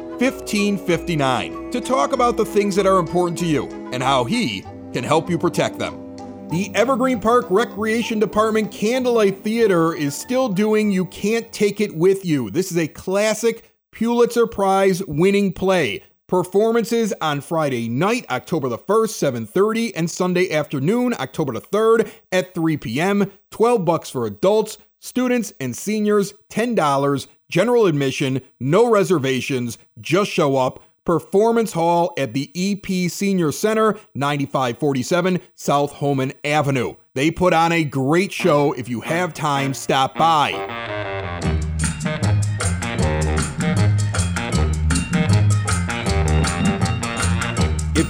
1559 0.21 1.71
to 1.71 1.81
talk 1.81 2.13
about 2.13 2.37
the 2.37 2.45
things 2.45 2.75
that 2.75 2.85
are 2.85 2.99
important 2.99 3.35
to 3.39 3.47
you 3.47 3.67
and 3.91 4.03
how 4.03 4.23
he 4.23 4.61
can 4.93 5.03
help 5.03 5.27
you 5.31 5.35
protect 5.35 5.79
them. 5.79 6.15
The 6.49 6.69
Evergreen 6.75 7.19
Park 7.19 7.47
Recreation 7.49 8.19
Department 8.19 8.71
Candlelight 8.71 9.43
Theater 9.43 9.95
is 9.95 10.13
still 10.13 10.47
doing 10.47 10.91
You 10.91 11.05
Can't 11.07 11.51
Take 11.51 11.81
It 11.81 11.95
With 11.95 12.23
You. 12.23 12.51
This 12.51 12.71
is 12.71 12.77
a 12.77 12.87
classic 12.87 13.73
Pulitzer 13.91 14.45
Prize 14.45 15.03
winning 15.07 15.53
play. 15.53 16.03
Performances 16.27 17.15
on 17.19 17.41
Friday 17.41 17.89
night, 17.89 18.27
October 18.29 18.69
the 18.69 18.77
1st, 18.77 19.17
7:30 19.17 19.91
and 19.95 20.09
Sunday 20.09 20.51
afternoon, 20.53 21.15
October 21.15 21.53
the 21.53 21.61
3rd 21.61 22.11
at 22.31 22.53
3 22.53 22.77
p.m. 22.77 23.31
12 23.49 23.83
bucks 23.83 24.11
for 24.11 24.27
adults, 24.27 24.77
students 25.01 25.51
and 25.59 25.75
seniors, 25.75 26.33
$10 26.49 27.27
general 27.49 27.85
admission, 27.85 28.41
no 28.59 28.89
reservations, 28.89 29.77
just 29.99 30.31
show 30.31 30.55
up. 30.55 30.81
Performance 31.03 31.73
Hall 31.73 32.13
at 32.17 32.33
the 32.33 32.51
EP 32.55 33.09
Senior 33.11 33.51
Center, 33.51 33.97
9547 34.15 35.41
South 35.55 35.93
Homan 35.93 36.31
Avenue. 36.43 36.95
They 37.15 37.31
put 37.31 37.53
on 37.53 37.71
a 37.71 37.83
great 37.83 38.31
show. 38.31 38.71
If 38.73 38.87
you 38.87 39.01
have 39.01 39.33
time, 39.33 39.73
stop 39.73 40.15
by. 40.15 40.90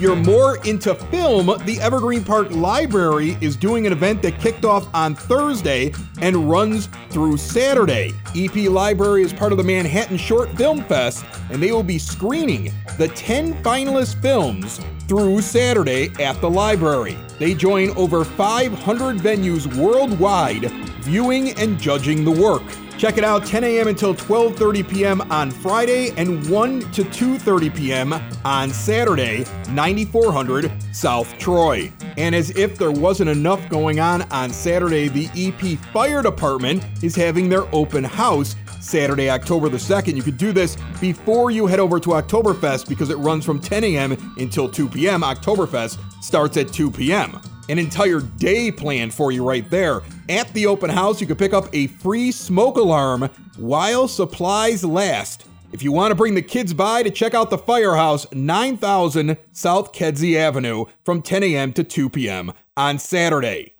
You're 0.02 0.16
more 0.16 0.58
into 0.66 0.96
film, 0.96 1.46
the 1.66 1.80
Evergreen 1.80 2.24
Park 2.24 2.50
Library 2.50 3.38
is 3.40 3.56
doing 3.56 3.86
an 3.86 3.94
event 3.94 4.24
that 4.24 4.40
kicked 4.40 4.66
off 4.66 4.88
on 4.96 5.14
Thursday 5.14 5.94
and 6.22 6.50
runs 6.50 6.88
through 7.12 7.38
Saturday. 7.38 8.12
EP 8.36 8.56
Library 8.56 9.22
is 9.22 9.32
part 9.32 9.52
of 9.52 9.60
the 9.60 9.64
Manhattan 9.64 10.18
Short 10.18 10.50
Film 10.58 10.84
Fest, 10.86 11.24
and 11.52 11.62
they 11.62 11.72
will 11.72 11.84
be 11.84 12.00
screening 12.00 12.74
the 12.98 13.10
10 13.10 13.62
finalist 13.64 14.20
films 14.24 14.80
through 15.08 15.40
Saturday 15.42 16.10
at 16.20 16.42
the 16.42 16.50
library. 16.50 17.16
They 17.38 17.54
join 17.54 17.92
over 17.92 18.26
500 18.26 19.18
venues 19.18 19.72
worldwide 19.78 20.72
viewing 21.02 21.52
and 21.60 21.80
judging 21.80 22.24
the 22.24 22.32
work. 22.32 22.64
Check 22.98 23.18
it 23.18 23.24
out 23.24 23.46
10 23.46 23.64
a.m. 23.64 23.88
until 23.88 24.14
12:30 24.14 24.88
p.m. 24.88 25.22
on 25.32 25.50
Friday 25.50 26.12
and 26.18 26.48
1 26.50 26.80
to 26.92 27.04
2:30 27.04 27.76
p.m. 27.76 28.14
on 28.46 28.70
Saturday, 28.70 29.46
9400 29.70 30.72
South 30.94 31.38
Troy. 31.38 31.92
And 32.18 32.36
as 32.36 32.52
if 32.52 32.78
there 32.78 32.92
wasn't 32.92 33.30
enough 33.30 33.68
going 33.70 34.00
on 34.00 34.24
on 34.32 34.52
Saturday, 34.52 35.08
the 35.08 35.30
EP 35.36 35.80
Fire 35.92 36.22
Department 36.22 36.86
is 37.04 37.16
having 37.16 37.50
their 37.50 37.64
open 37.74 38.04
house 38.04 38.56
Saturday, 38.82 39.30
October 39.30 39.70
the 39.70 39.78
2nd. 39.78 40.16
You 40.16 40.24
could 40.24 40.38
do 40.38 40.52
this 40.52 40.78
before 41.00 41.52
you 41.52 41.68
head 41.68 41.80
over 41.80 42.00
to 42.00 42.10
Oktoberfest 42.10 42.90
because 42.90 43.10
it 43.10 43.18
runs 43.18 43.46
from 43.46 43.60
10 43.60 43.84
a.m. 43.84 44.36
until 44.38 44.68
2 44.70 44.90
p.m. 44.90 45.22
Oktoberfest 45.22 45.98
starts 46.24 46.58
at 46.58 46.72
2 46.72 46.92
p.m 46.92 47.42
an 47.72 47.80
entire 47.80 48.20
day 48.20 48.70
planned 48.70 49.14
for 49.14 49.32
you 49.32 49.48
right 49.48 49.68
there. 49.70 50.02
At 50.28 50.54
the 50.54 50.68
open 50.68 50.90
house, 50.90 51.22
you 51.22 51.26
can 51.26 51.38
pick 51.38 51.54
up 51.54 51.70
a 51.72 51.88
free 51.88 52.32
smoke 52.34 52.76
alarm 52.76 53.30
while 53.56 54.10
supplies 54.10 54.84
last. 54.84 55.46
If 55.72 55.82
you 55.82 55.94
want 55.94 56.12
to 56.12 56.16
bring 56.16 56.36
the 56.36 56.42
kids 56.42 56.74
by 56.74 57.02
to 57.02 57.10
check 57.10 57.34
out 57.34 57.50
the 57.50 57.58
firehouse, 57.58 58.28
9000 58.34 59.38
South 59.54 59.94
Kedzie 59.94 60.36
Avenue 60.36 60.84
from 61.06 61.22
10 61.22 61.44
a.m. 61.44 61.72
to 61.72 61.86
2 61.86 62.10
p.m. 62.10 62.52
on 62.76 63.00
Saturday. 63.00 63.71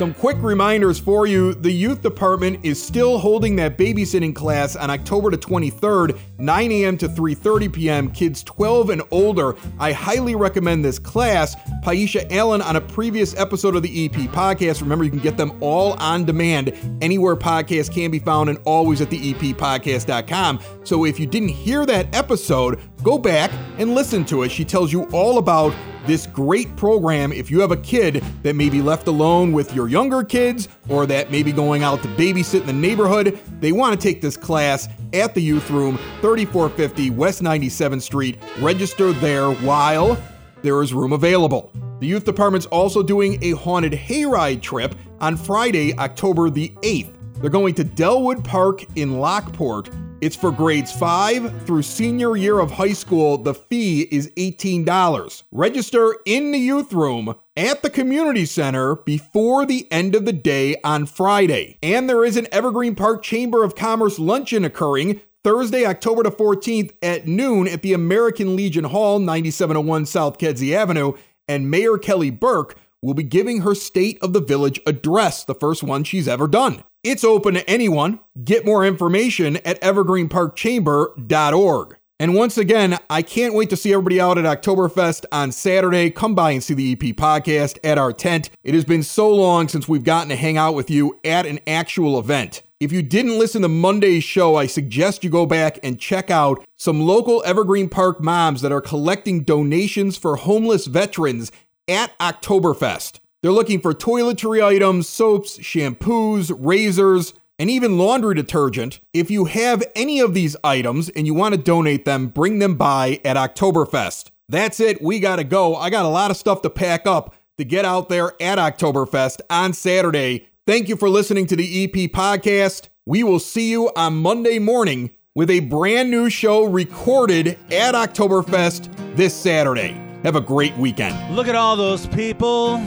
Some 0.00 0.14
quick 0.14 0.38
reminders 0.40 0.98
for 0.98 1.26
you. 1.26 1.52
The 1.52 1.70
youth 1.70 2.00
department 2.00 2.64
is 2.64 2.82
still 2.82 3.18
holding 3.18 3.56
that 3.56 3.76
babysitting 3.76 4.34
class 4.34 4.74
on 4.74 4.88
October 4.88 5.30
the 5.30 5.36
23rd, 5.36 6.18
9 6.38 6.72
a.m. 6.72 6.96
to 6.96 7.06
3:30 7.06 7.70
p.m. 7.70 8.10
Kids 8.10 8.42
12 8.44 8.88
and 8.88 9.02
older. 9.10 9.56
I 9.78 9.92
highly 9.92 10.34
recommend 10.34 10.82
this 10.82 10.98
class. 10.98 11.54
Paisha 11.84 12.26
Allen 12.32 12.62
on 12.62 12.76
a 12.76 12.80
previous 12.80 13.36
episode 13.36 13.76
of 13.76 13.82
the 13.82 14.06
EP 14.06 14.12
podcast. 14.30 14.80
Remember, 14.80 15.04
you 15.04 15.10
can 15.10 15.18
get 15.18 15.36
them 15.36 15.52
all 15.60 15.92
on 16.00 16.24
demand 16.24 16.72
anywhere 17.02 17.36
podcasts 17.36 17.92
can 17.92 18.10
be 18.10 18.20
found 18.20 18.48
and 18.48 18.58
always 18.64 19.02
at 19.02 19.10
the 19.10 19.34
eppodcast.com. 19.34 20.60
So 20.82 21.04
if 21.04 21.20
you 21.20 21.26
didn't 21.26 21.50
hear 21.50 21.84
that 21.84 22.16
episode, 22.16 22.80
go 23.02 23.18
back 23.18 23.50
and 23.76 23.94
listen 23.94 24.24
to 24.24 24.44
it. 24.44 24.48
She 24.50 24.64
tells 24.64 24.94
you 24.94 25.10
all 25.10 25.36
about 25.36 25.74
this 26.06 26.26
great 26.26 26.74
program 26.76 27.32
if 27.32 27.50
you 27.50 27.60
have 27.60 27.70
a 27.70 27.76
kid 27.76 28.24
that 28.42 28.56
may 28.56 28.68
be 28.68 28.82
left 28.82 29.06
alone 29.06 29.52
with 29.52 29.74
your 29.74 29.88
younger 29.88 30.22
kids 30.22 30.68
or 30.88 31.06
that 31.06 31.30
may 31.30 31.42
be 31.42 31.52
going 31.52 31.82
out 31.82 32.02
to 32.02 32.08
babysit 32.08 32.60
in 32.60 32.66
the 32.66 32.72
neighborhood. 32.72 33.38
They 33.60 33.72
want 33.72 33.98
to 33.98 34.08
take 34.08 34.20
this 34.20 34.36
class 34.36 34.88
at 35.12 35.34
the 35.34 35.40
youth 35.40 35.70
room, 35.70 35.96
3450 36.20 37.10
West 37.10 37.42
97th 37.42 38.02
Street. 38.02 38.38
Register 38.58 39.12
there 39.12 39.50
while 39.52 40.20
there 40.62 40.82
is 40.82 40.92
room 40.92 41.12
available. 41.12 41.72
The 42.00 42.06
youth 42.06 42.24
department's 42.24 42.66
also 42.66 43.02
doing 43.02 43.38
a 43.42 43.52
haunted 43.52 43.92
hayride 43.92 44.62
trip 44.62 44.94
on 45.20 45.36
Friday, 45.36 45.96
October 45.98 46.50
the 46.50 46.70
8th. 46.82 47.14
They're 47.40 47.50
going 47.50 47.74
to 47.74 47.84
Dellwood 47.84 48.44
Park 48.44 48.84
in 48.96 49.18
Lockport 49.18 49.90
it's 50.20 50.36
for 50.36 50.50
grades 50.50 50.92
5 50.92 51.64
through 51.66 51.82
senior 51.82 52.36
year 52.36 52.58
of 52.58 52.70
high 52.70 52.92
school. 52.92 53.38
The 53.38 53.54
fee 53.54 54.02
is 54.10 54.30
$18. 54.36 55.42
Register 55.50 56.16
in 56.26 56.52
the 56.52 56.58
youth 56.58 56.92
room 56.92 57.34
at 57.56 57.82
the 57.82 57.90
community 57.90 58.44
center 58.44 58.96
before 58.96 59.64
the 59.64 59.90
end 59.90 60.14
of 60.14 60.24
the 60.24 60.32
day 60.32 60.76
on 60.84 61.06
Friday. 61.06 61.78
And 61.82 62.08
there 62.08 62.24
is 62.24 62.36
an 62.36 62.48
Evergreen 62.52 62.94
Park 62.94 63.22
Chamber 63.22 63.64
of 63.64 63.74
Commerce 63.74 64.18
luncheon 64.18 64.64
occurring 64.64 65.20
Thursday, 65.42 65.86
October 65.86 66.22
the 66.22 66.30
14th 66.30 66.92
at 67.02 67.26
noon 67.26 67.66
at 67.66 67.80
the 67.80 67.94
American 67.94 68.56
Legion 68.56 68.84
Hall, 68.84 69.18
9701 69.18 70.06
South 70.06 70.38
Kedzie 70.38 70.74
Avenue. 70.74 71.14
And 71.48 71.70
Mayor 71.70 71.98
Kelly 71.98 72.30
Burke 72.30 72.76
will 73.02 73.14
be 73.14 73.22
giving 73.22 73.62
her 73.62 73.74
State 73.74 74.18
of 74.22 74.32
the 74.32 74.40
Village 74.40 74.80
address, 74.86 75.44
the 75.44 75.54
first 75.54 75.82
one 75.82 76.04
she's 76.04 76.28
ever 76.28 76.46
done. 76.46 76.84
It's 77.02 77.24
open 77.24 77.54
to 77.54 77.66
anyone. 77.68 78.20
Get 78.44 78.64
more 78.66 78.84
information 78.84 79.56
at 79.58 79.80
evergreenparkchamber.org. 79.80 81.96
And 82.18 82.34
once 82.34 82.58
again, 82.58 82.98
I 83.08 83.22
can't 83.22 83.54
wait 83.54 83.70
to 83.70 83.78
see 83.78 83.94
everybody 83.94 84.20
out 84.20 84.36
at 84.36 84.44
Oktoberfest 84.44 85.24
on 85.32 85.52
Saturday. 85.52 86.10
Come 86.10 86.34
by 86.34 86.50
and 86.50 86.62
see 86.62 86.74
the 86.74 86.92
EP 86.92 87.16
podcast 87.16 87.78
at 87.82 87.96
our 87.96 88.12
tent. 88.12 88.50
It 88.62 88.74
has 88.74 88.84
been 88.84 89.02
so 89.02 89.34
long 89.34 89.68
since 89.68 89.88
we've 89.88 90.04
gotten 90.04 90.28
to 90.28 90.36
hang 90.36 90.58
out 90.58 90.74
with 90.74 90.90
you 90.90 91.18
at 91.24 91.46
an 91.46 91.60
actual 91.66 92.18
event. 92.18 92.62
If 92.78 92.92
you 92.92 93.02
didn't 93.02 93.38
listen 93.38 93.62
to 93.62 93.68
Monday's 93.68 94.24
show, 94.24 94.56
I 94.56 94.66
suggest 94.66 95.24
you 95.24 95.30
go 95.30 95.46
back 95.46 95.78
and 95.82 95.98
check 95.98 96.30
out 96.30 96.62
some 96.76 97.00
local 97.00 97.42
Evergreen 97.46 97.88
Park 97.88 98.22
moms 98.22 98.60
that 98.60 98.72
are 98.72 98.82
collecting 98.82 99.42
donations 99.42 100.18
for 100.18 100.36
homeless 100.36 100.84
veterans 100.86 101.50
at 101.90 102.16
Oktoberfest. 102.18 103.20
They're 103.42 103.52
looking 103.52 103.80
for 103.80 103.92
toiletry 103.92 104.64
items, 104.64 105.08
soaps, 105.08 105.58
shampoos, 105.58 106.54
razors, 106.56 107.34
and 107.58 107.70
even 107.70 107.98
laundry 107.98 108.34
detergent. 108.34 109.00
If 109.12 109.30
you 109.30 109.46
have 109.46 109.82
any 109.94 110.20
of 110.20 110.32
these 110.32 110.56
items 110.64 111.08
and 111.10 111.26
you 111.26 111.34
want 111.34 111.54
to 111.54 111.60
donate 111.60 112.04
them, 112.04 112.28
bring 112.28 112.58
them 112.58 112.76
by 112.76 113.20
at 113.24 113.36
Oktoberfest. 113.36 114.30
That's 114.48 114.80
it. 114.80 115.02
We 115.02 115.20
got 115.20 115.36
to 115.36 115.44
go. 115.44 115.76
I 115.76 115.90
got 115.90 116.04
a 116.04 116.08
lot 116.08 116.30
of 116.30 116.36
stuff 116.36 116.62
to 116.62 116.70
pack 116.70 117.06
up 117.06 117.34
to 117.58 117.64
get 117.64 117.84
out 117.84 118.08
there 118.08 118.32
at 118.40 118.58
Oktoberfest 118.58 119.40
on 119.50 119.72
Saturday. 119.72 120.48
Thank 120.66 120.88
you 120.88 120.96
for 120.96 121.08
listening 121.08 121.46
to 121.48 121.56
the 121.56 121.84
EP 121.84 122.10
podcast. 122.10 122.88
We 123.06 123.22
will 123.22 123.40
see 123.40 123.70
you 123.70 123.90
on 123.96 124.16
Monday 124.16 124.58
morning 124.58 125.10
with 125.34 125.50
a 125.50 125.60
brand 125.60 126.10
new 126.10 126.30
show 126.30 126.64
recorded 126.64 127.58
at 127.70 127.94
Oktoberfest 127.94 129.16
this 129.16 129.34
Saturday. 129.34 130.09
Have 130.22 130.36
a 130.36 130.40
great 130.40 130.76
weekend. 130.76 131.34
Look 131.34 131.48
at 131.48 131.54
all 131.54 131.76
those 131.76 132.06
people 132.08 132.84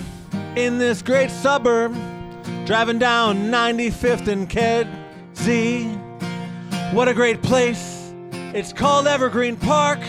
in 0.56 0.78
this 0.78 1.02
great 1.02 1.32
suburb 1.32 1.94
driving 2.66 3.00
down 3.00 3.50
95th 3.50 4.28
and 4.28 4.48
Kedzie. 4.48 5.86
What 6.94 7.08
a 7.08 7.14
great 7.14 7.42
place. 7.42 8.14
It's 8.54 8.72
called 8.72 9.08
Evergreen 9.08 9.58
Park, 9.58 10.00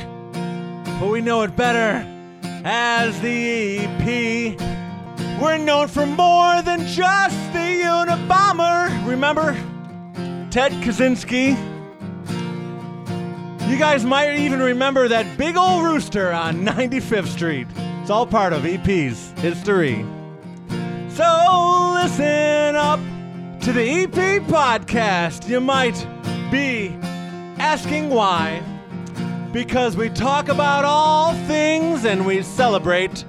but 1.01 1.09
we 1.11 1.23
know 1.23 1.41
it 1.43 1.57
better 1.57 2.07
as 2.63 3.19
the 3.23 3.79
EP. 3.79 4.61
We're 5.41 5.57
known 5.57 5.89
for 5.89 6.05
more 6.05 6.61
than 6.61 6.87
just 6.87 7.53
the 7.55 7.85
Unabomber. 7.85 9.09
Remember 9.09 9.55
Ted 10.51 10.73
Kaczynski? 10.73 11.74
You 13.75 13.81
guys 13.81 14.05
might 14.05 14.37
even 14.37 14.61
remember 14.61 15.09
that 15.09 15.37
big 15.37 15.57
old 15.57 15.83
rooster 15.83 16.31
on 16.31 16.65
95th 16.65 17.27
Street. 17.27 17.67
It's 18.03 18.09
all 18.09 18.25
part 18.25 18.53
of 18.53 18.65
EP's 18.65 19.33
history. 19.39 20.07
So 21.09 21.91
listen 21.95 22.77
up 22.77 23.01
to 23.63 23.73
the 23.73 23.83
EP 23.83 24.43
podcast. 24.43 25.49
You 25.49 25.59
might 25.61 26.07
be 26.53 26.91
asking 27.59 28.11
why. 28.11 28.63
Because 29.53 29.97
we 29.97 30.09
talk 30.09 30.49
about 30.49 30.85
all 30.85 31.35
things 31.49 32.05
and 32.05 32.25
we 32.25 32.43
celebrate 32.43 33.25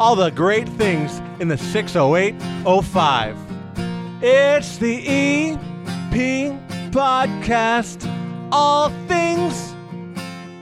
all 0.00 0.16
the 0.16 0.30
great 0.30 0.68
things 0.70 1.22
in 1.38 1.46
the 1.46 1.58
60805. 1.58 3.36
It's 4.20 4.78
the 4.78 5.06
EP 5.06 6.60
podcast. 6.90 8.12
All 8.50 8.90
things 9.06 9.75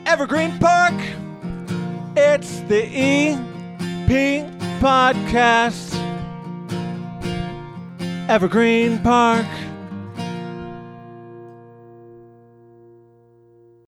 Evergreen 0.07 0.59
Park. 0.59 0.95
It's 2.17 2.61
the 2.61 2.85
EP 2.85 4.47
podcast. 4.81 5.95
Evergreen 8.29 8.99
Park. 9.01 9.47